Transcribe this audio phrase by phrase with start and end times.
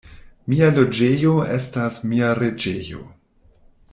[0.53, 3.05] Mia loĝejo estas mia reĝejo.